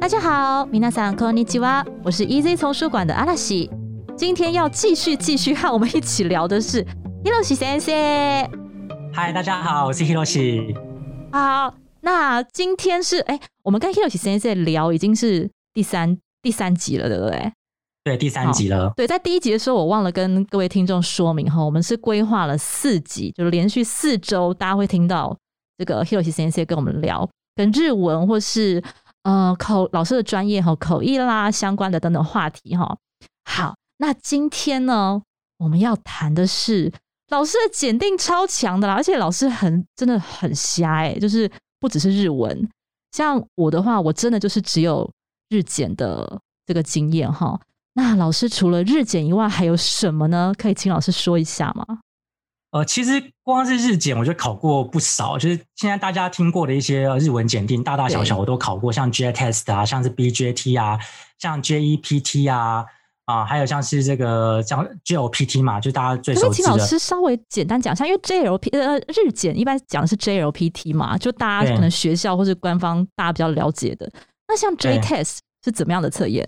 [0.00, 3.70] 大家好，皆さんこんにちは，我是 Easy 丛书馆的阿拉西。
[4.16, 6.84] 今天要继续继续和我们一起聊的是
[7.24, 7.94] Hiroshi 先生。
[9.12, 10.74] 嗨，大家好，我是 Hiroshi。
[11.32, 17.52] 好，那今天是哎，我们跟 Hiroshi 先生聊已经是第三第三集了，对不对？
[18.02, 18.92] 对，第三集了。
[18.96, 25.36] 对，在第一集的时候，我忘了跟各位听众说明哈，我们是规划了四集，就是连续四周，大家会听到
[25.76, 28.82] 这个 Hiroshi 先生跟我们聊跟日文或是
[29.25, 32.95] 呃口老师的专业哈口译啦相关的等等话题哈。
[33.43, 35.21] 好，那今天呢，
[35.57, 36.93] 我们要谈的是
[37.29, 42.69] 老师的检定超强的啦，而且老师很真的很瞎哎，就是不只是日文，
[43.11, 45.11] 像我的话，我真的就是只有
[45.49, 47.59] 日检的这个经验哈。
[47.93, 50.53] 那老师除了日检以外，还有什么呢？
[50.55, 51.99] 可以请老师说一下吗？
[52.75, 55.37] 呃，其实光是日检，我就考过不少。
[55.37, 60.99] 就是现在大家听过的一些日文检定，大大小小我都考过，像 JTest 啊，像是 BJT 啊，
[61.39, 62.83] 像 JEPT 啊，
[63.23, 66.67] 啊，还有像是这个像 JLPT 嘛，就大家最熟悉的。
[66.67, 74.11] 请老师稍微简单讲一下，因为 JLP 呃日检一般讲的是 JLPT 嘛，就大家可能学校或是官方大家比较了解的。
[74.49, 76.45] 那像 JTest 是怎么样的测验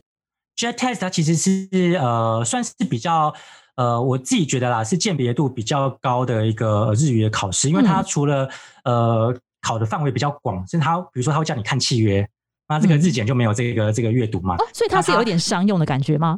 [0.58, 1.70] ？Jet test 它其实是
[2.02, 3.34] 呃算是比较
[3.78, 8.50] 呃我自己觉得啦是鉴别度比较高的一个日语的考试，因为它除了
[8.84, 12.28] 呃考的范围比较广，甚至它比如说它会叫你看契约，
[12.68, 16.38] 那这个日检就没有这个这个阅读嘛，所以它是有一点商用的感觉吗？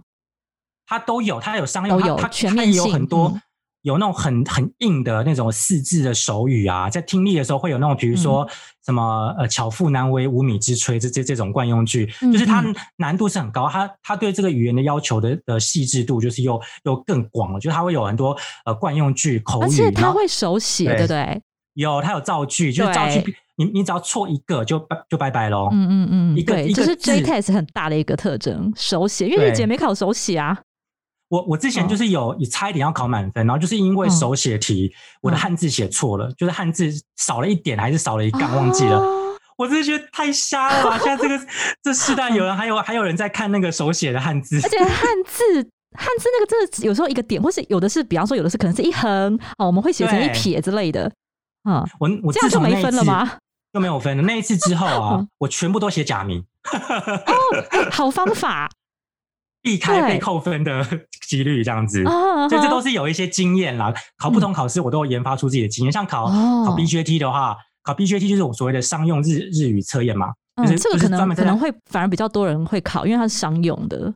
[0.85, 3.39] 它都有，它有商用，它全面有很多。
[3.83, 8.47] 有那种很很硬的那种四字的手语啊，在听力的时候会有那种，比如说
[8.85, 12.63] 什么呃“巧妇难为无米之炊”这这这种惯用句，就是它
[12.97, 18.35] 难度是很高，它它对这个语言的要求的的细致度就是又又更广了，就是它会有很多
[18.65, 21.41] 呃惯用句口语，而且它会手写，对不对？
[21.75, 23.23] 有，它有造句，就是造句，
[23.55, 25.69] 你你只要错一个就拜就拜拜喽。
[25.71, 30.59] 嗯嗯嗯，一个一个是 J test 很大的一个特征，手写，因为日姐没考手写啊。
[31.29, 34.91] 我我之前就是有也差一点要考满分，然后就是因为手写题，
[35.21, 39.01] 我的汉字写错了，就是汉字少了一点还是少了一杠，忘记了。
[39.57, 40.97] 我真的觉得太瞎了吧！
[40.97, 41.45] 现在这个
[41.83, 45.43] 这世代有人还有还有人在看那个手写的汉字，而且汉字
[45.97, 51.11] 汉字那个真的有时候一个点，或是有的是，比方说有的是可能是一横哦，我们会写成一撇之类的。
[51.63, 53.29] 啊，我我这样就没分了吗？
[53.73, 54.23] 就没有分了。
[54.23, 56.43] 那一次之后啊， 我全部都写假名。
[56.71, 57.33] 哦，
[57.91, 58.69] 好方法。
[59.69, 60.83] 避开被扣分的
[61.27, 63.93] 几率，这样子，所以这都是有一些经验啦。
[64.17, 65.91] 考不同考试，我都有研发出自己的经验。
[65.91, 70.29] 像考考 BJT 的话，考 BJT 就是我所谓的商用日日语测验嘛。
[70.55, 74.11] 嗯，这个可能可能会反而比较多人会考，因为它是商用的。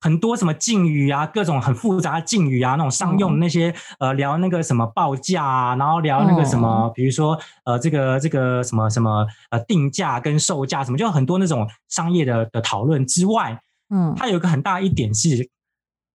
[0.00, 13.60] 很多什么敬语啊，各种很复杂的敬语啊，那种商用那些呃，聊那个什么报价啊，然后聊那个什么，比如说呃，这个这个什么什么呃，定价跟售价什么，就很多那种商业的的讨论之外。
[13.90, 15.48] 嗯，它有一个很大一点是，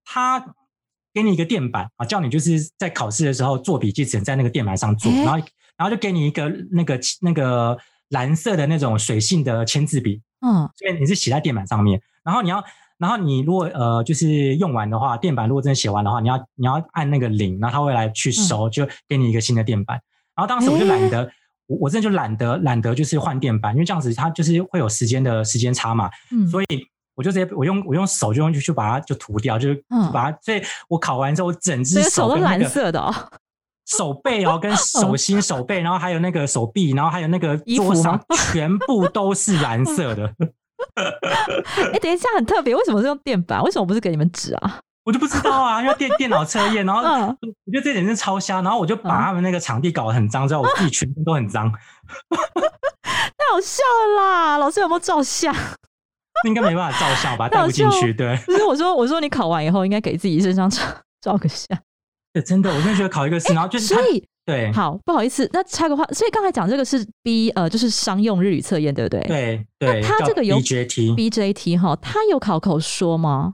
[0.04, 0.54] 它
[1.12, 5.38] 给你一个垫板啊，叫你就是在考试的时候做笔记，只能在那个垫板上做，然后
[5.76, 12.64] 然后就给你一个那个那个蓝色的那种水性的签字笔，嗯，所以你是写在垫板上面，然后你要，
[12.98, 20.00] 然后你如果呃就是用完的话，垫板如果真的写完的话，你要你要按那个零，然后他会来去收，就给你一个新的垫板。
[20.34, 21.30] 然后当时我就懒得，
[21.66, 26.66] 我我真的就懒得懒得就是换垫板，因为这样子它就是会有时间的时间差嘛，嗯，所以。
[27.14, 30.38] 我就直接我用我用手就用去去把它就涂掉，就是把它。
[30.42, 33.30] 所以我烤完之后，我整只手都蓝色的，
[33.86, 38.20] 手背哦，跟 手心、手背，然后还有那个手臂，然后还有那个桌上，
[38.50, 40.32] 全部都是蓝 色的。
[41.92, 43.62] 哎，等一下，很特别，为什么是用垫板？
[43.62, 44.80] 为什么不是给你们纸啊？
[45.04, 47.36] 我就不知道啊，因为电电脑测验，然后我
[47.70, 51.70] 觉得这点是超瞎，然后我就把他们那个场地搞得很脏，之后我自己全身都很脏。
[51.70, 54.58] 太好笑了啦！
[54.58, 55.54] 老师有没有照相？
[56.46, 58.12] 应该没办法照相吧， 带不进去。
[58.12, 60.82] 对， 不是我说，我说你考完以后应该给自己身上照
[61.22, 61.78] 照个相。
[62.32, 69.20] 对，真的，我真的觉得考一个试，然后就是所以对，好不好意思，那插个话，所以刚才讲这个是 B 呃，就是商用日语测验，对不对？
[69.22, 70.02] 对对。
[70.02, 73.52] 他这个有 BJT BJT 哈，他有考口说吗？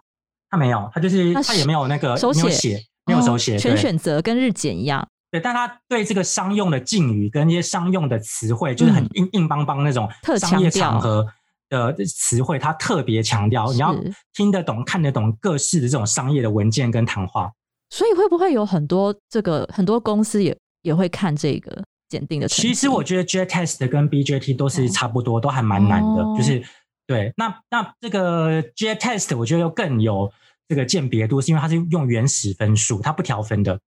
[0.48, 5.06] 他没有，他就是他也没有那个手写，没有手写，全选择跟日检一样。
[5.30, 11.26] 对，但他对这个商用的敬语跟一些商用的词汇，就是很硬硬邦邦那种商业场合。
[11.70, 13.94] 的词汇，它特别强调你要
[14.34, 17.50] 听得懂、看得懂各式的这种商业的文件跟谈话。
[17.88, 22.48] 所以会不会有很多这个很多公司也也会看这个检定的？
[22.48, 26.22] 其实我觉得 J test 跟 BJT 都是差不多，都还蛮难的。
[26.22, 26.62] 哦就是
[27.06, 30.32] 对，那那这个 J test 我觉得又更有
[30.68, 33.80] 这个鉴别度，是因为它是用原始分数，它不调分的。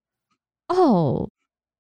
[0.68, 1.30] 哦，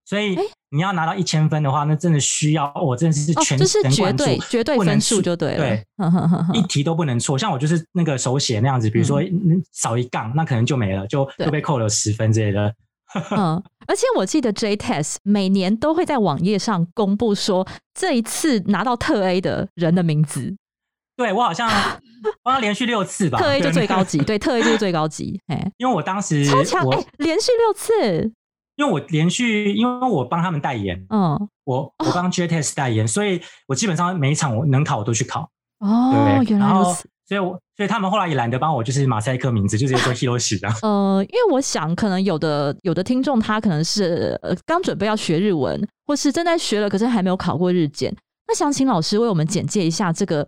[0.05, 5.85] 所以诶你要拿到一千分的话，那真的需要我、真的是哦，全这是绝神贯注，对绝对不能分数就对了，对，
[6.59, 7.37] 一题都不能错。
[7.37, 12.73] 像我就是那个手写那样子，比如说嗯少一杠，那可能就没了，就就被扣了十分之类的。
[13.29, 20.55] 嗯，而且我记得 J Test 每年都会在网页上公布说这一次拿到特 A 的人的名字，
[21.15, 21.69] 对我好像
[22.43, 28.31] 好像连续六次吧，特 A 就最高级，对，特 A 就是最高级，哎， 因为我当时超强，我哎，连续六次，
[28.75, 35.49] 因为我连续因为我帮他们代言，嗯，我我帮 test 代言，所以我基本上每一场我能考我都去考，
[35.79, 37.07] 哦，原来如此。
[37.25, 40.77] 所以我所以他们后来也懒得帮我就是马赛克名字，就直接说 Hiroshi 这样。
[40.81, 48.13] 呃，因为我想，可能有的有的听众他可能是呃刚准备要学日文，或是正在学了，可是还没有考过日检。
[48.45, 50.45] 那想请老师为我们简介一下这个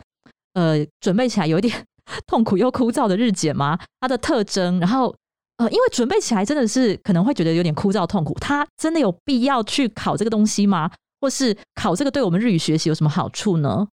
[0.54, 1.74] 呃准备起来有一点
[2.28, 3.80] 痛苦又枯燥的日检吗？
[4.02, 5.16] 它的特征，然后
[5.58, 10.92] 呃，因为准备起来真的是可能会觉得有点枯燥痛苦，它真的有必要去考这个东西吗？
[11.22, 13.88] 或是考这个对我们日语学习有什么好处呢？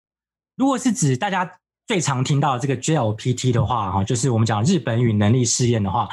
[0.57, 6.09] 如果是指大家最常听到的这个 JLPT 的话，哈，就是我们讲日本语能力试验的话，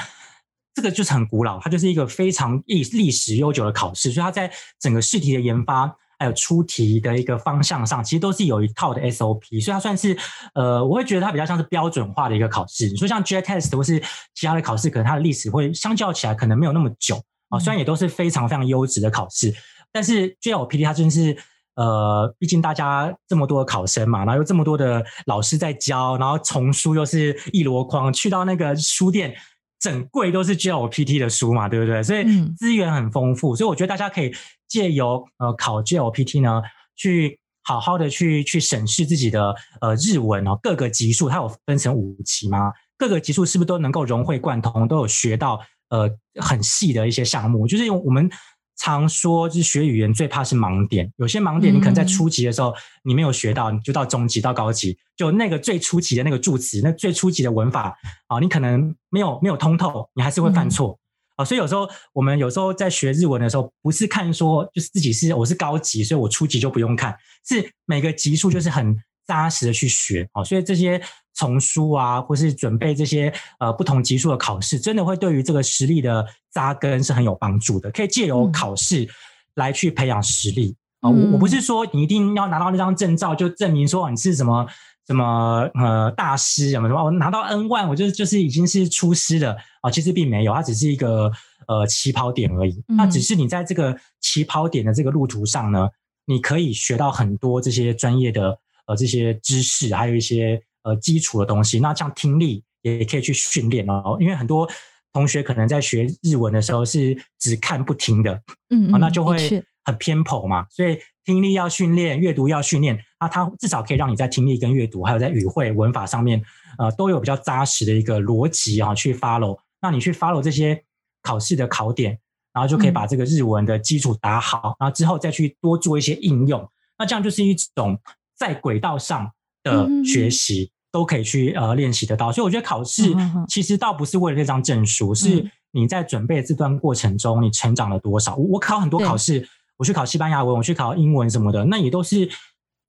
[0.76, 10.18] 这个就是很古老，它就是一个非常历历史悠久的考试，所以它在整个试题的研发还有出题的一个方向上，其实都是有一套的 SOP，所以它算是
[10.54, 12.88] 呃，我会觉得它比较像是标准化的一个考试。
[12.90, 14.02] 你说像 J test 或是
[14.34, 19.54] 其他的考试，可能它的历史会相较起来可能没有那么久啊，虽然也都是非常非常优质的考试，
[19.92, 21.38] 但是 JLPT 它真是。
[21.78, 29.36] 呃，毕竟大家这么多的考生嘛，然后又这么多的老师在教，然后丛书又是一箩筐，去到那个书店，
[29.80, 32.02] 整柜都是 GLPT 的书嘛，对不对？
[32.02, 34.34] 所以嗯资源很丰富，所以我觉得大家可以
[34.68, 36.62] 借由呃考 GLPT 呢，
[36.96, 42.72] 去好好的去去审视自己的呃日文哦，各个级数它有分成五级吗？
[42.98, 45.60] 各个级数是不是都能够融会贯通，都有学到
[45.90, 46.10] 呃
[46.42, 47.68] 很细的一些项目？
[47.68, 48.30] 就是我们
[48.78, 51.12] 常说，就是学语言最怕是盲点。
[51.18, 57.98] 有些盲点你可能在初级的时候你没有学到，你就到中级到高级，就那个最初级的那个助词，那最初级的文法
[58.28, 60.98] 啊，你可能没有没有通透，你还是会犯错。
[61.38, 67.16] 啊，所以有时候我们有时候在学日文的时候，不是看说就是自己是我是高级，所以我初级就不用看，
[67.48, 68.96] 是每个级数就是很
[69.28, 70.28] 扎实的去学。
[70.34, 71.00] 哦，所以这些
[71.34, 77.92] 丛书啊，或是准备这些呃不同级数的考试，真的会对于这个实力的扎根是很有帮助的。
[77.92, 79.08] 可以借由嗯考试
[79.56, 81.10] 来去培养实力啊。
[81.12, 84.66] 嗯我我不是说你一定要拿到那张证照就证明说你是什么。
[85.08, 91.32] 什么呃大师什么什么，我拿到 N 万，我就就是已经是出师了啊、其实并没有，它只是一个
[91.66, 92.84] 呃起跑点而已。
[92.90, 95.88] 嗯那只是你在这个起跑点的这个路途上呢，
[96.26, 101.80] 你可以学到很多这些专业的呃这些知识，还有一些呃基础的东西。
[101.80, 104.68] 那像听力也可以去训练哦，因为很多
[105.14, 110.66] 同学可能在学日文的时候是只看不听的，嗯，那就会很偏颇嘛。
[110.70, 116.42] 所以听力要训练，阅读要训练，那，它至少可以让你在听力跟阅读，还有在语汇文法上面，
[116.78, 119.60] 呃，都有比较扎实的一个逻辑啊去 follow。
[119.82, 120.84] 那你去 follow 这些
[121.22, 122.18] 考试的考点，
[122.54, 126.70] 然后就可以嗯把这个日文的基础打好，然后之后再去多做一些应用。
[126.98, 128.00] 那这样就是一种
[128.38, 129.32] 在轨道上
[129.64, 130.72] 的嗯学习。
[130.90, 133.14] 都可以去呃练习得到，所以我觉得考试
[133.48, 135.52] 其实倒不是为了那张证书，是嗯。
[135.74, 138.36] 你在准备这段过程中你成长了多少。
[138.38, 142.28] 我我考很多考试，我去考西班牙文，我去考英文什么的，那也都是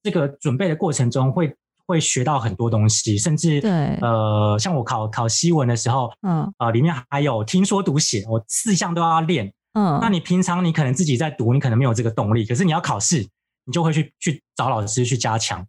[0.02, 1.52] 这个准备的过程中会
[1.87, 3.71] 会学到很多东西，甚至对。
[4.00, 6.50] 呃，像我考考西文的时候，嗯。
[6.59, 9.52] 呃，里面还有听说读写，我四项都要练。
[9.75, 13.26] 嗯，那你平常你可能自己在读，你可能没有这个动力，可是你要考试，
[13.68, 15.64] 你就会去去找老师去加强，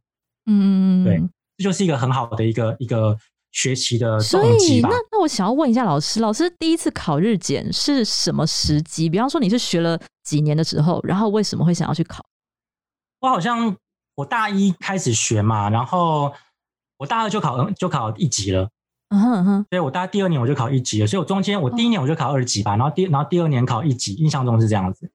[0.45, 1.21] 嗯，对
[1.57, 3.17] 这就是一个很好的一个一个
[3.51, 4.97] 学习的所动机吧以那。
[5.11, 9.09] 那我想要问一下老师，老师第一次考日检是什么时机？
[9.09, 12.23] 比方说你是学了几年的时候，然后为什么会想要去考？
[13.19, 13.75] 我好像
[14.15, 16.33] 我大一开始学嘛，然后
[16.99, 18.69] 我大二就考就考一级了，
[19.09, 25.11] 嗯哼嗯哼，所以我大概第二年我就考一级了，所以我中间我第一年我就考二级吧，然后第然后第二年考一级，印象中是这样子。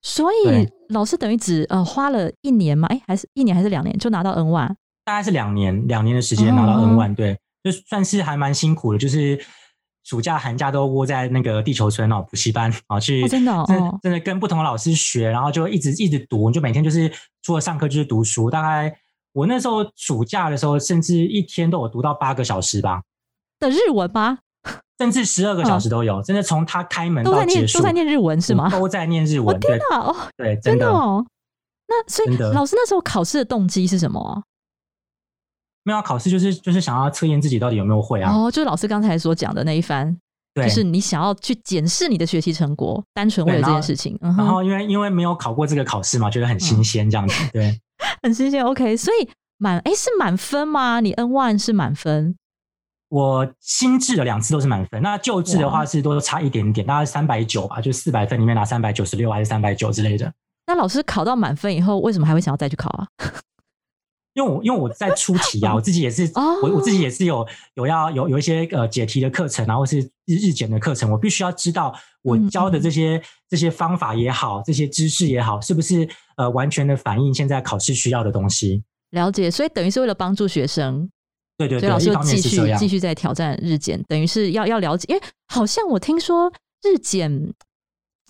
[0.00, 2.86] 所以老师等于只呃花了一年嘛？
[2.88, 4.76] 哎，还是一年还是两年就拿到 N 万？
[5.04, 9.38] 大概是两年两年的时间拿到哦 N 万，对，就算是还蛮辛苦的，就是
[10.04, 17.10] 暑假寒假都窝在那个地球村哦补习班啊去，哦真的哦真哦真的跟不同的老师学，然后就一直一直读，就每天就是
[17.42, 18.96] 除了上课就是读书，大概
[19.32, 23.02] 我那时候暑假的时候，甚至一天都有读到八个小时吧，
[23.58, 24.38] 的日文吗？
[24.98, 26.22] 甚至十二个小时都有。
[26.22, 28.70] 真的从他开门都在念到结束，都在念日文是吗？
[28.70, 29.46] 都在念日文。
[29.46, 29.98] 我天哪！
[29.98, 31.24] 哦，对，真真的的哦。
[31.88, 34.42] 那所以老师那时候考试的动机是什么啊？
[35.84, 38.30] 没有考试，就是就是想要测验自己到底有没有会啊。
[38.30, 40.14] 哦，就是老师刚才所讲的那一番，
[40.54, 44.18] 就是你想要去检视你的学习成果，单纯为了这件事情。
[44.20, 47.34] 嗯，然后因为因为没有考过这个考试嘛，觉得很新鲜这样子。
[47.52, 47.80] 对，
[48.22, 48.62] 很新鲜。
[48.62, 51.00] OK，所以满哎是满分吗？
[51.00, 52.36] 你 N one 是满分
[53.08, 60.32] 我新制的两次都是满分，那旧制的话是都差一点点，大概三百九吧，就四百分里面拿三百九十六还是三百九之类的。
[60.66, 63.08] 那老师考到满分以后，为什么还会想要再去考啊？
[64.34, 78.84] 因为我因为我在出题啊， 我自己也是，哦我我自己也是有有要有有一些呃解题的课程然后是日日检的课程，我必须要知道我嗯教的这些、这些方法也好，这些知识也好，是不是呃完全的反映现在考试需要的东西？
[79.10, 81.10] 了解，所以等于是为了帮助学生，
[81.58, 82.88] 对对对，所以老师继续继。
[82.88, 86.50] 续在挑战日检，等于是要要了解，因为好像我听说
[86.82, 87.52] 日检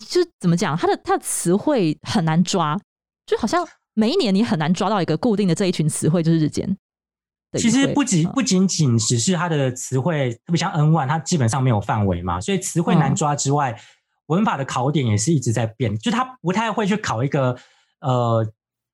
[0.05, 2.77] 就怎么讲，它的它的词汇很难抓，
[3.25, 6.75] 就好像每一年你很难抓到一个固定的这一群词汇，就是日检。
[7.57, 13.79] 其实不仅嗯不仅仅只是它的词汇，特别像 N one，它基本上没有范围嘛，所以词汇难嗯抓之外，
[14.27, 17.57] 文法的考点也是一直在变，就它不太会去考一个
[18.01, 18.45] 呃，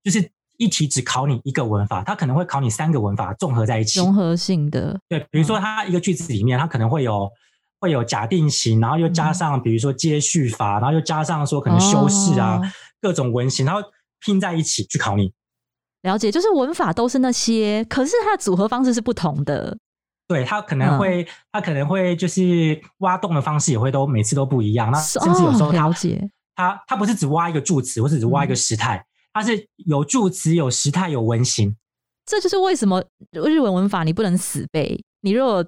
[0.03, 3.99] 就是一题只考你一个文法，它可能会考你三个文法综合在一起。
[3.99, 7.29] 融合性的，对，比如说它一个句子里面，它可能会有
[7.79, 12.61] 会有假定型，然后又加上比如说接续法，然后又加上说可能修饰啊，哦
[13.01, 13.81] 各种文型，然后
[14.19, 15.31] 拼在一起去考你。
[16.01, 19.77] 了解，就是文法都是那些，可是它的组合方式是不同的。
[20.27, 24.89] 对他可嗯能会，他可能会就是挖洞的方式也会都每次都不一样。
[24.91, 29.05] 那甚至有时候了解他他不是只挖一个助词，或是只挖一个嗯时态，
[29.35, 31.75] 它是有助词、有时态、有文型。
[32.25, 35.03] 这就是为什么日文文法你不能死背。
[35.21, 35.63] 你如果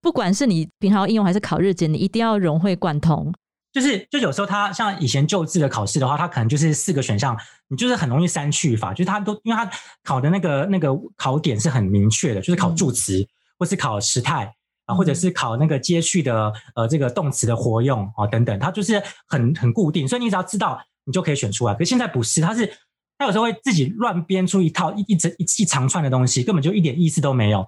[0.00, 3.30] 不管是你平常应用还是考日检，你一定要融会贯通。
[3.72, 7.36] 就是就有时候它像以前旧制的考试的话，它可能就是四个选项，
[7.68, 9.70] 你就是很容易删去法，就是它都因为它
[10.02, 13.24] 考的那个那个考点是很明确的，就是考嗯助词、
[13.58, 14.52] 或是考时态
[14.86, 21.74] 啊，或者嗯是考那个接续的呃这个动词的活用啊等等，它就是很很固定，所以你只要知道你就可以选出来。
[21.74, 22.72] 可是现在不是，它是
[23.20, 27.66] 它有时候会自己乱编出一套一一整一一长串的东西，根本就一点意思都没有。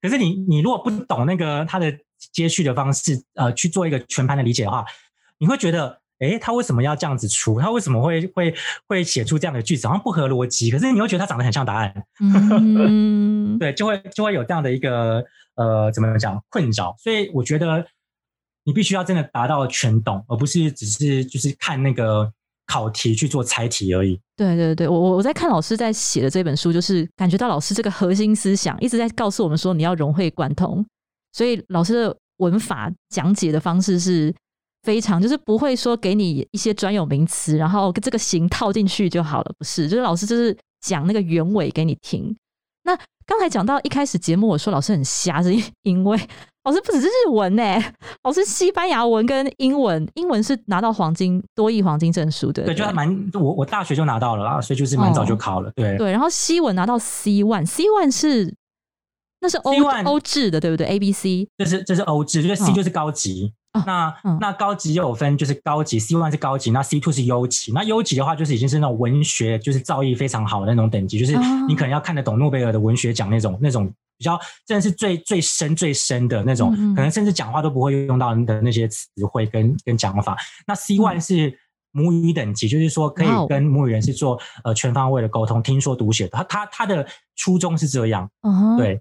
[0.00, 1.92] 可是你你如果不懂那个他的
[2.30, 4.84] 接续的方式，呃，去做一个全盘的理解的话，
[5.38, 7.60] 你会觉得，诶，他为什么要这样子出？
[7.60, 8.54] 他为什么会会
[8.86, 9.88] 会写出这样的句子？
[9.88, 10.70] 好像不合逻辑。
[10.70, 15.24] 可是你又觉得他长得很像答案，嗯， 对，就会就会有这样的一个
[15.56, 16.94] 呃，怎么讲困扰。
[17.00, 17.84] 所以我觉得
[18.62, 22.32] 你必须要真的达到全懂，而不是只是就是看那个
[22.72, 24.18] 考题去做猜题而已。
[24.34, 30.84] 对对对，我我我在看老师在写的这本书，就是感觉到老师这个核心思想一直在告诉我们说，你要融会贯通。
[31.32, 34.34] 所以老师的文法讲解的方式是
[34.84, 39.86] 非常，就是不会说给你一些专有名词，然后这个形套进去就好了，不是？
[39.86, 42.34] 就是老师就是讲那个原委给你听。
[42.84, 46.18] 那刚才讲到一开始节目，我说老师很瞎，是因因为
[46.64, 47.62] 老师不只是日文呢，
[48.22, 55.70] 老师西班牙文跟英文，英文是拿到黄金多益黄金证书的，对，就还蛮我我大学就拿到了啦，所以就是蛮早就考了。
[55.74, 58.54] 对，对，然后西文拿到 C one，C one 是
[59.40, 63.52] 那是欧 C1 欧制的，对不对？A B C 这是这是欧制，就是 C 嗯就是高级。
[63.72, 67.72] 哦那、嗯那高级又有分，就是高级 C one 是高级，那 C two 是优级。
[67.72, 73.90] 那优级的话，就是已经是那种文学，就是造诣非常好的那种等级，就是哦你可能要看得懂诺贝尔的文学奖那种那种
[74.22, 80.36] 比较真的是最最深最深的那种，可能甚至讲话都不会用到的那些词汇跟跟讲法。
[80.64, 81.52] 那 C one 是
[81.90, 86.28] 母语等级，就是说可以跟母语人士做呃全方位的沟通，听说读写。
[86.28, 88.30] 他他他的初衷是这样。
[88.42, 89.00] 哦，对，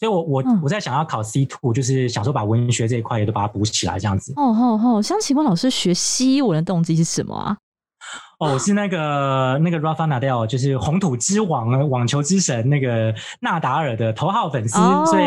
[0.00, 4.32] 所以我我嗯我在想要考 C two，就是想说把文学这一块也都把它补起来，这样子。
[4.36, 7.58] 哦吼吼，想请问老师学西文的动机是什么啊？
[8.38, 15.24] 哦，我是那个那个 Rafa Nadal，就是红土之王、网球之神那个纳达尔的头号粉丝，哦所以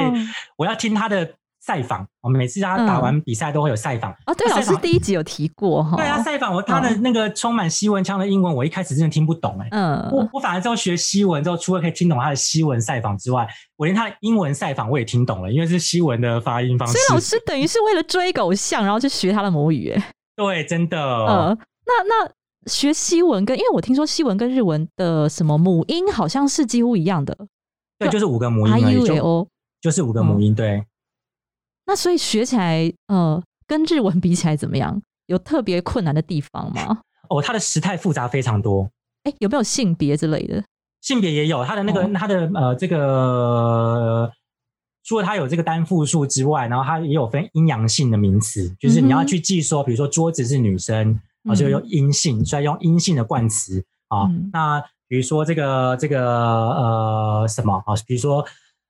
[0.58, 1.30] 我要听他的
[1.62, 2.06] 赛访。
[2.22, 4.12] 我每次他打完比赛都会有赛访。
[4.26, 5.96] 哦，对，老师第一集有提过哈。
[5.96, 17.14] 对啊，赛访我他的那个充满西文腔的英文，我一开始真的听不懂哎、嗯，我我反而之后学西文之后，除了可以听懂他的西文赛访之外，我连他的英文赛访我也听懂了，因为是西文的发音方式所以。
[17.14, 19.90] 老师等于是为了追偶像，然后去学他的母语。
[19.92, 21.00] 哎对，真的。
[21.00, 22.30] 呃，那那
[22.66, 27.38] 学西文跟，因为我听说西文跟日文的什么母音好像是几乎一样的
[27.98, 29.48] 对，就是五个母音而已，U
[29.82, 30.54] 就是五个母音。
[30.54, 30.84] 对，
[31.86, 35.02] 那所以学起来，呃，跟日文比起来怎么样？
[35.28, 37.02] 有特别困难的地方吗？
[37.30, 38.90] 哦，它的时态复杂非常多。
[39.24, 40.64] 哎，有没有性别之类的？
[41.02, 44.32] 性别也有它的那个哦它的呃这个。
[45.08, 54.24] 除了它有这个单复数之外，然后它也有分阴阳性的名词，就是你要去记说，比如说桌子是女生，啊，就用阴性，所以用阴性的冠词啊。
[54.28, 58.44] 嗯那比如说这个这个呃什么啊，比如说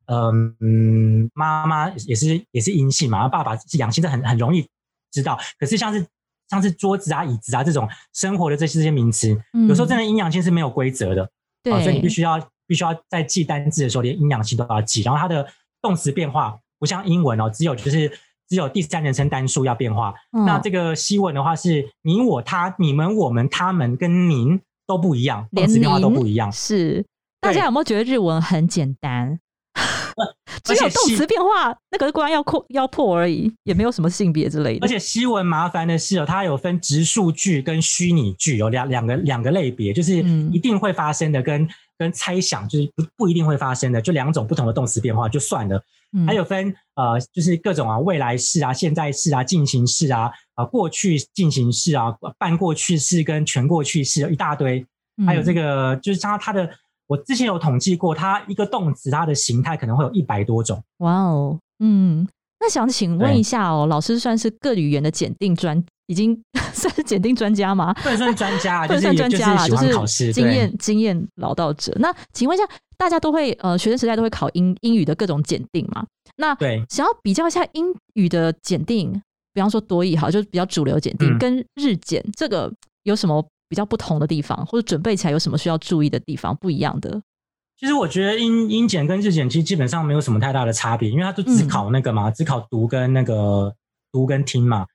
[0.07, 4.65] 嗯妈妈也是也是阴性嘛，爸爸是阳性，这很很容易
[5.11, 5.37] 知道。
[5.59, 6.05] 可是像是
[6.47, 9.29] 像是桌子啊、椅子啊这种生活的这些这些名词，
[9.67, 11.23] 有时候真的阴阳性是没有规则的。
[11.23, 11.29] 嗯
[11.63, 15.01] 对，啊，所以你必须要必须要在记单字的时候，连阴阳性都要记。
[15.01, 15.45] 然后它的
[15.81, 18.09] 动词变化不像英文哦，只有就是
[18.47, 20.13] 只有第三人称单数要变化。
[20.31, 26.51] 嗯那这个西文的话是你、我、他、你们、我们、他们跟您都不一样，动连词变化都不一样。
[26.51, 27.05] 是，
[27.41, 29.39] 大家有没有觉得日文很简单？
[30.63, 34.85] 只有动词变化那个关要扩要破而已，也没有什么性别之类的。
[34.85, 45.83] 而且西文麻烦的是哦，它有分直述句跟虚拟句，有两两个两个类别，就是嗯一定会发生的跟、跟猜想，就是不不一定会发生的，就两种不同的动词变化就算了。
[46.15, 54.85] 嗯还有分呃，就是各种啊，未来式啊、现在式啊、进行式啊、啊过去进行式啊、半过去式跟全过去式一大堆。
[55.25, 56.69] 还有这个个就是它它的，
[57.07, 60.81] 我之前有统计过，它一个动词它的形态可能会有一百多种。
[60.97, 62.27] 哇哦，嗯，
[62.59, 66.39] 那想请问一下哦，老师算是各语言的检定专，已经
[66.73, 67.93] 算是检定专家吗？
[67.95, 71.95] 不能算是专家啊，不能算就是也专家啦，喜就欢考经验经验老道者。
[71.99, 76.05] 那请问一下，大家都会呃，学生时代都会考英英语的各种检定嘛？
[76.37, 76.83] 那对。
[76.89, 79.11] 想要比较一下英语的检定，
[79.53, 82.71] 比方说多译好，就是比较主流检定，嗯跟日检这个
[83.03, 87.21] 有什么比较不同的地方，或者准备起来有什么需要注意的地方不一样的？
[87.77, 93.73] 其实我觉得英英检跟日检其实基本上没有什么太大的差别，因为它就只嗯考那个嘛，只考读跟那个
[94.13, 94.85] 读跟听嘛，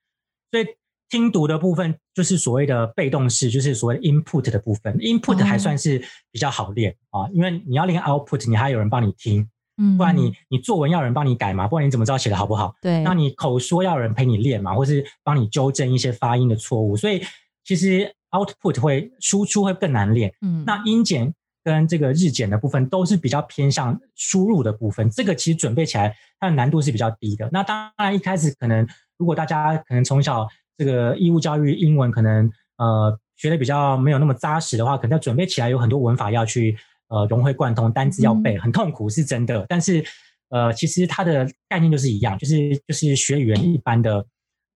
[0.51, 0.65] 所以
[1.11, 6.01] 听读的部分就是所谓的被动式，就是所谓的 input 的部分，input 哦还算是
[6.31, 12.75] 比较好练啊，因为你要练 output，你还有人帮你听，嗯，不然你你作文要有人帮你改嘛，不然你怎么知道写的好不好？
[12.81, 17.21] 对，那你口说要有人陪你练嘛，或是帮你纠正一些发音的错误，所以
[17.65, 20.33] 其实 output 会输出会更难练。
[20.41, 27.49] 嗯那音检跟这个日检的部分都是比较偏向输入的部分，这个其实准备起来它的难度是比较低的。
[27.53, 28.87] 那当然一开始可能
[29.19, 30.49] 如果大家可能从小
[30.81, 36.75] 这个义务教育英文可能呃学的比较没有那么扎实的话，可能要准备起来有很多文法要去
[37.09, 39.67] 呃融会贯通，单字要背，很痛苦是真的。
[39.69, 40.03] 但是
[40.49, 44.25] 呃其实它的概念就是一样，就是就是学语言一般的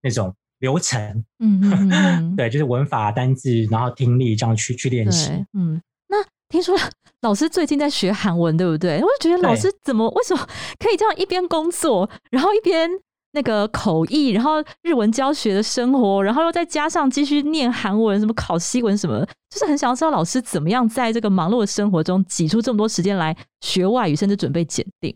[0.02, 1.00] 那种流程，
[1.38, 5.30] 嗯嗯嗯嗯， 对，就是文法、单字，然后听力这样去去练习。
[5.54, 6.16] 嗯，那
[6.50, 6.76] 听说
[7.22, 9.00] 老师最近在学韩文，对不对？
[9.00, 10.46] 我就觉得老对师怎么为什么
[10.78, 12.90] 可以这样一边工作，然后一边
[13.34, 25.14] 那个口译，然后日文教学的生活，然后又再加上继续念韩文，什么考西文什么，就是很想要知道老师怎么样在这个忙碌的生活中挤出这么多时间来学外语，甚至准备检定。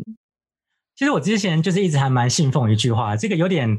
[0.97, 3.79] 其实我之前就是一直还蛮信奉一句话，这个有点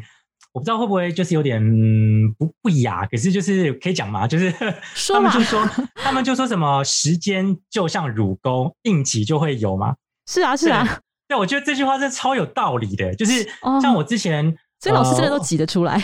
[0.53, 9.95] 我不知道会不会就是有点嗯不不雅，可是就是可以讲嘛，就是他们就说他们就说什么时间就像乳沟，硬挤就会有嘛。
[10.27, 10.99] 是啊，是啊，
[11.29, 14.43] 对，我觉得这句话是超有道理的，就是哦像我之前，
[14.79, 16.03] 所以老师真的都呃挤得出来。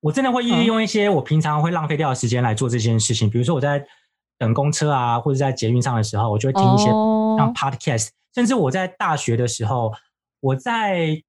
[0.00, 3.86] 我真的会利用一些我平常会浪费掉的时间来做这件事情，比如说我在
[4.36, 9.92] 等公车啊，或者在捷运上的时候，我就会听一些哦像 podcast，、甚至我在大学的时候，
[10.40, 11.22] 我在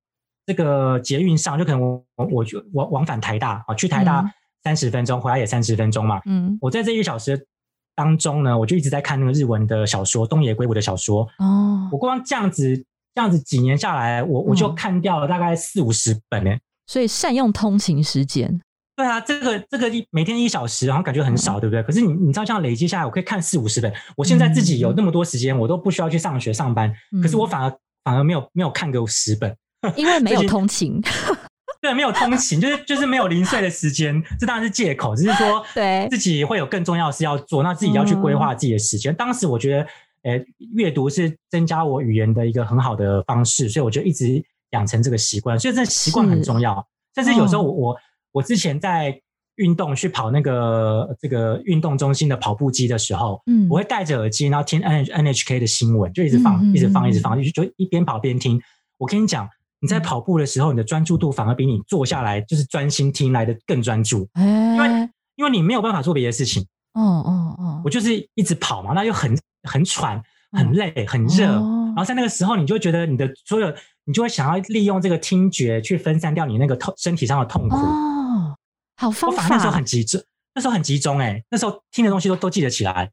[0.47, 6.19] 这个捷运上，就可能我我我就往往返台大啊，去台嗯大三十分钟，回来也三十分钟嘛。
[6.25, 7.45] 嗯，我在这一个小时
[7.93, 11.29] 当中呢，我就一直在看那个日文的小说，东野圭吾的小说。
[11.37, 12.83] 哦，我光这样子
[13.15, 16.51] 这样子几年下来，我我就嗯看掉了大概四五十本呢。
[16.87, 18.59] 所以善用通勤时间。
[18.95, 21.81] 对啊，这个这个一每天一小时，好像感觉很嗯少，对不对？
[21.81, 23.91] 可是你你知道这样累积下来，我可以看四五十本。
[24.15, 27.69] 我现在自己有那么多时间，我都不需要去上学上班，可是我嗯反而
[28.03, 29.55] 反而没有没有看个十本。
[29.97, 31.01] 因为没有通勤，
[31.81, 39.13] 对，没有通勤，就是就是没有零碎的时间，这当然是借口，只是说 对自己会有更重要的事要做，那自己要去规划自己的时间。
[39.13, 39.87] 当时我觉得，
[40.23, 46.85] 呃，阅读是增加我语言的一个很好的方式，所以我就一直养成这个习惯，所以这习惯很重要。
[47.13, 47.97] 但是有时候我我
[48.31, 49.21] 我之前在
[49.57, 58.59] 运动去跑那个这个运动中心的跑步机的时候，嗯我会戴着耳机，然后听 N NHK 的新闻，就一直放，一直放，嗯一直放，就就一边跑边听。
[58.97, 59.47] 我跟你讲，
[59.81, 66.65] 你在跑步的时候，你的专注度反而比你坐下来就是专心听来的更专注，哎，因为因为你没有办法做别的事情。
[66.93, 69.37] 哦哦哦，我就是一直跑嘛，那又很
[69.69, 73.71] 很喘、很累、很热，哦然后在那个时候，你就会觉得你的所有，
[74.05, 77.75] 你就会想要利用这个听觉去分散掉你那个痛身体上的痛苦。
[77.75, 78.55] 哦，
[78.97, 80.19] 好方法，我反而那时候很集中，
[80.55, 83.11] 那时候很集中哎、那时候听的东西都都记得起来。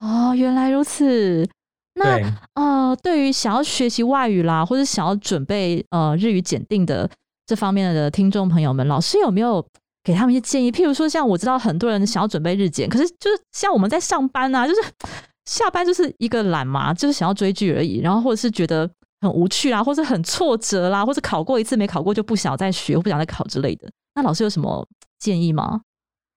[0.00, 1.48] 哦，原来如此。
[1.94, 7.08] 那对，呃，对于想要学习外语啦，或者想要准备呃日语检定的
[7.46, 9.66] 这方面的听众朋友们，老师有没有
[10.06, 10.70] 给他们一些建议？
[10.70, 14.80] 譬如说，像我知道很多人想要准备日检，可是就是像我们在上班啊，就是
[15.46, 18.88] 下班就是一个懒嘛，就是想要追剧而已，然后或者是觉得
[19.20, 23.90] 很无趣啦，或者很挫折啦，或者考过一次没考过就不想再学，不想再考之类的。
[24.14, 24.86] 那老师有什么
[25.18, 25.80] 建议吗？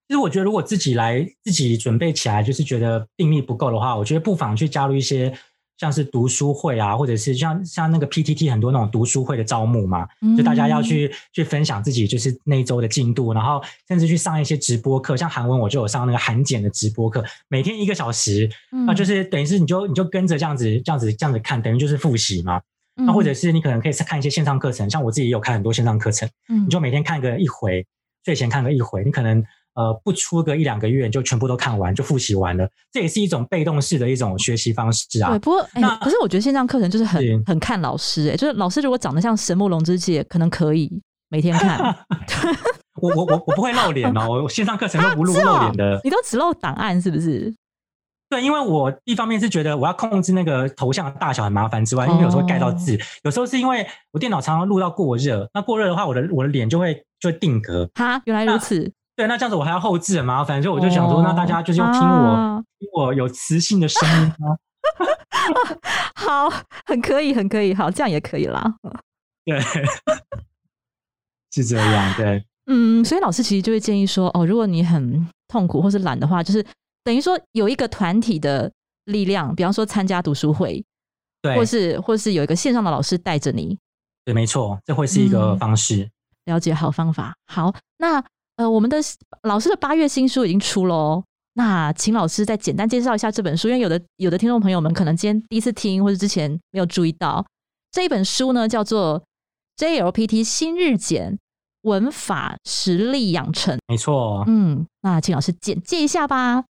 [0.08, 5.32] 其实我觉得，如果自己来自己准备起来，就是觉得定力不够的话，我觉得不妨去加入一些
[5.80, 22.62] 像是读书会啊，或者是像像那个 PTT 很多那种读书会的招募嘛，就大家要去去分享自己就是那一周的进度，然后甚至去上一些直播课，像韩文我就有上那个韩检的直播课，每天一个小时，嗯那就是等于是你就你就跟着这样子这样子这样子看，等于就是复习嘛。
[23.02, 26.66] 那或者是你可能可以看一些线上课程，像我自己也有看很多线上课程，嗯。
[26.66, 27.88] 你就每天看个一回，
[28.26, 29.42] 睡前看个一回，你可能
[29.80, 32.70] 呃不出个一两个月，你就全部都看完，就复习完了。
[32.92, 35.40] 这也是一种被动式的一种学习方式啊对，。
[35.40, 40.92] 不过哎、那可是我觉得线上课程就是很是很看老师哎、就是老师如果长得像神木龙之介，可能可以
[41.30, 41.80] 每天看。
[43.02, 46.02] 我我我我不会露脸哦，我线上课程都不露露脸的。
[46.04, 47.56] 你都只露档案是不是？
[48.30, 57.90] 对，因为我一方面是觉得我要控制那个头像的大小很麻烦之外，因为有时候盖到字，有时候是因为我电脑常常录到过热，那过热的话，我的我的脸就会就会定格。
[57.96, 58.92] 哈，原来如此。
[59.20, 64.56] 对，那这样子我还要后置很麻烦，所以我就想说，哦那大家就是用听我、啊听我有磁性的声音啊。
[66.16, 66.50] 好，
[66.86, 68.64] 很可以，很可以，好，这样也可以啦。
[69.44, 69.60] 对，
[71.52, 72.16] 是这样。
[72.16, 76.66] 对，嗯，所以老师其实就会建议说，哦，如果你很痛苦或是懒的话，就是
[77.04, 78.72] 等于说有一个团体的
[79.04, 80.82] 力量，比方说参加读书会，
[81.42, 83.78] 对，或是或是有一个线上的老师带着你，
[84.24, 86.10] 对，没错，这会是一个嗯方式。
[86.46, 87.36] 了解好方法。
[87.48, 88.24] 好，那
[88.60, 88.98] 呃，我们的
[89.44, 91.24] 老师的八月新书已经出喽。
[91.54, 97.46] 那请老师再简单介绍一下这本书，因为有的有的听众朋友们可能今天第一次听，或者之前没有注意到
[97.90, 99.24] 这一本书呢，叫做
[99.78, 101.38] JLPT 新日检
[101.84, 103.78] 文法实力养成。
[103.88, 106.66] 没错，嗯，那请老师简介一下吧。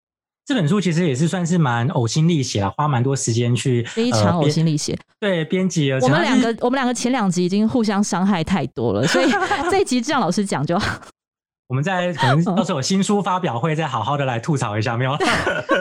[0.45, 4.43] 这本书其实也是算是蛮呕心沥血了，花蛮多时间去非常呕。
[4.43, 4.93] 呃心沥血。
[5.19, 9.31] 编对，编辑而我们两个，我们两个前两集已经互相伤害太多了，所以
[9.71, 11.01] 这一集这样老师讲就好。
[11.69, 15.17] 我们在可能到时候有新书发表会，再好好的来吐槽一下，没有？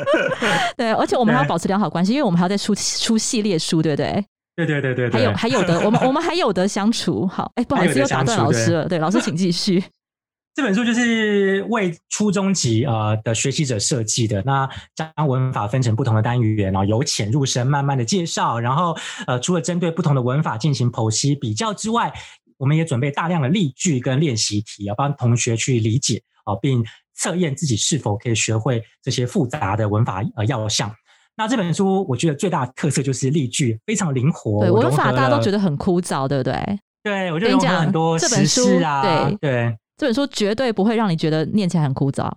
[0.76, 4.26] 对，而且我们还要保持良好关系，因为我们还要再出出系列书，对不对？
[4.58, 7.26] 对对对对对，还有还有的，我们我们还有的相处。
[7.28, 8.88] 好，哎， 不好意思，又打断老师了。
[8.88, 9.84] 对，老师请继续。
[10.56, 14.42] 这本书就是为初中级呃的学习者设计的。
[14.44, 18.60] 那将文法分成不同的单元，然后由浅入深，慢慢的介绍。
[18.60, 18.98] 然后
[19.28, 22.12] 呃，除了针对不同的文法进行剖析比较之外，
[22.58, 26.84] 我们也准备大量的例句跟练习题，要帮同学去理解啊、并
[27.16, 30.94] 测验自己是否可以学会这些复杂的文法呃要项。
[31.36, 36.80] 那这本书我觉得最大的特色就是例句非常灵活，对，文法大家都觉得很枯燥，对不对？
[37.04, 42.32] 对，我就融合很多时这本书事啊，对对这本书绝对不会让你觉得念起来很枯燥。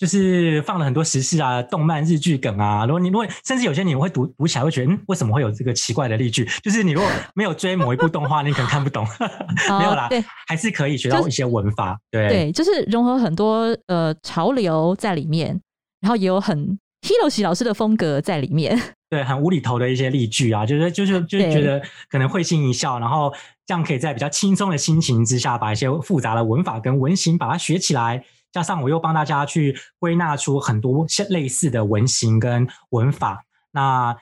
[0.00, 2.86] 就是放了很多时事啊、动漫、日剧梗啊。
[2.86, 6.48] 如果你如果甚至有些你会读读起来会觉得，嗯，为什么会有这个奇怪的例句？
[6.64, 9.06] 就是你如果没有追某一部动画，你可能看不懂。
[9.78, 11.98] 没有啦，对还是可以学到一些文法。
[12.10, 15.60] 对对，就是融合很多呃潮流在里面，
[16.00, 18.80] 然后也有很 Hiroshi 老师的风格在里面。
[19.10, 23.30] 对，很无厘头的一些例句啊，就是就是就是对觉得可能会心一笑，然后
[23.66, 28.24] 这样可以在比较轻松的心情之下，把一些复杂的文法跟文型把它学起来。
[28.52, 34.16] 加上我又帮大家去归纳出很多像类似的文型跟文法，那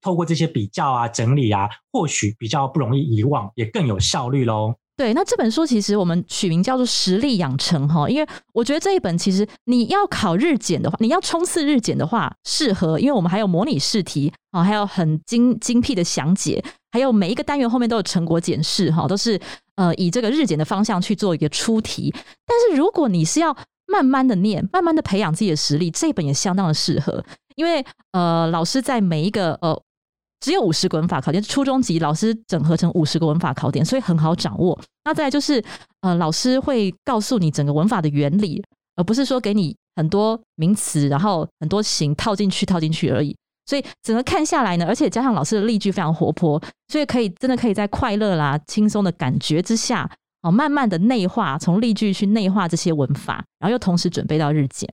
[0.00, 4.74] 透过这些比较啊、整理啊，或许比较不容易遗忘，也更有效率喽。
[4.94, 19.40] 对，那这本书其实我们取名叫做“实力养成”哈，因为我觉得这一本其实你要考日检的话，你要冲刺日检的话，适合，因为我们还有模拟试题啊，还有很精精辟的详解，还有每一个单元后面都有成果检视哈，都是
[19.76, 22.14] 呃以这个日检的方向去做一个出题。
[22.46, 23.56] 但是如果你是要
[23.92, 27.22] 慢慢的念，慢慢的培养自己的实力，这本也相当的适合，
[27.56, 29.78] 因为呃老师在每一个呃
[30.40, 34.80] 只有五十个文法考点，初中级老师整合成五十个文法考点，所以很好掌握。
[35.04, 35.62] 那再就是，
[36.00, 38.64] 呃，老师会告诉你整个文法的原理，
[38.96, 43.36] 而不是说给你很多名词，然后很多型套进去套进去而已。
[43.66, 50.10] 所以整个看下来呢，而且加上老师的例句非常活泼，所以可以真的可以在快乐啦、轻松的感觉之下，
[50.42, 54.92] 哦，慢慢的内化，从例句去内化这些文法，然后又同时准备到日检。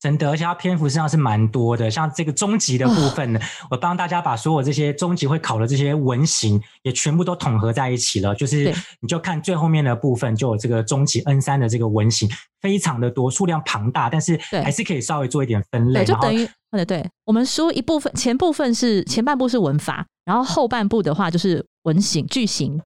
[0.00, 1.90] 真的，而且它篇幅实际上是蛮多的。
[1.90, 8.34] 像这个中级的部分呢，我帮大家把所有这些中级会考的这些文型也全部都统合在一起了。
[8.34, 8.70] 就是
[9.00, 12.28] 你就看最后面的部分，就有这个中级 N 三的这个文型，
[12.60, 16.04] 非常的多，数量庞大，但是对还是可以稍微做一点分类。
[16.04, 22.78] 就等于对对，我们书一部分前部分是前半部是文法，然后后半部的话就是文型句型。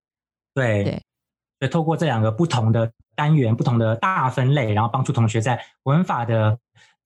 [0.55, 1.03] 对对
[1.59, 6.57] 所以透过这两个不同的单元、不同的大分类，然后帮助同学在文法的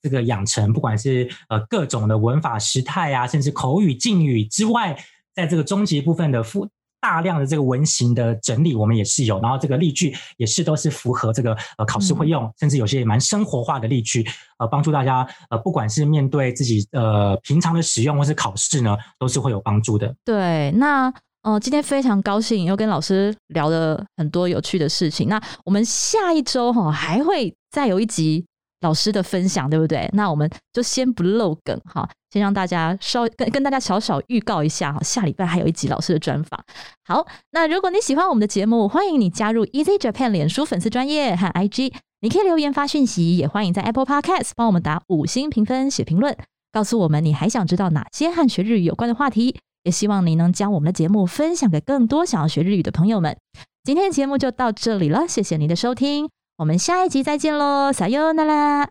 [0.01, 4.97] 这个养成，不管是呃各种的文法时态啊，甚至口语、敬语之外，
[5.35, 6.69] 在这个中级部分的复
[7.01, 14.25] 大量的这个文型的整理，我们也是有，然后这个例句也是都是符合这个呃考试会用，甚至有些也蛮生活化的例句，
[14.59, 20.15] 呃，帮助大家呃不管是面对自己呃平常的使用或是考试呢，都是会有帮助的。
[20.25, 21.12] 对，那
[21.43, 25.29] 呃，今天非常高兴又跟老师聊了很多有趣的事情。
[25.29, 28.45] 那我们下一周哈还会再有一集
[28.81, 30.09] 老师的分享，对不对？
[30.13, 36.65] 那我们就先不漏梗哈，先让大家稍跟跟大家小小预告一下哈，下礼拜还有一集老师的专访。
[37.05, 46.37] 好，那如果你喜欢我们的节目，欢迎你加入 Easy Japan 脸书粉丝专业和 IG，你可以留言发讯息，也欢迎在 Apple Podcast 帮我们打五星评分、写评论，
[46.71, 49.57] 告诉我们你还想知道哪些和学日语有关的话题。
[49.85, 53.37] 也希望您能将我们的节目分享给更多想要学日语的朋友们。
[53.85, 58.88] 今天的节目就到这里了，谢谢您的收听，我们下一集再见喽，撒哟那拉，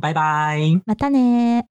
[0.00, 0.58] 拜拜。
[0.84, 1.62] 马达呢。